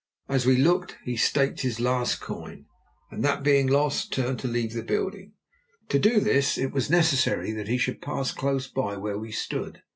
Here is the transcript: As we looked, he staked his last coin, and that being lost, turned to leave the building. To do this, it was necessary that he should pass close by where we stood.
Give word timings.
As 0.27 0.47
we 0.47 0.55
looked, 0.57 0.97
he 1.05 1.15
staked 1.15 1.61
his 1.61 1.79
last 1.79 2.19
coin, 2.21 2.65
and 3.11 3.23
that 3.23 3.43
being 3.43 3.67
lost, 3.67 4.11
turned 4.11 4.39
to 4.39 4.47
leave 4.47 4.73
the 4.73 4.81
building. 4.81 5.33
To 5.89 5.99
do 5.99 6.19
this, 6.19 6.57
it 6.57 6.71
was 6.73 6.89
necessary 6.89 7.51
that 7.51 7.67
he 7.67 7.77
should 7.77 8.01
pass 8.01 8.31
close 8.31 8.67
by 8.67 8.97
where 8.97 9.19
we 9.19 9.31
stood. 9.31 9.83